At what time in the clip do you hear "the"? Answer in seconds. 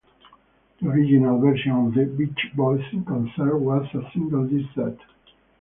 0.81-0.89, 1.93-2.05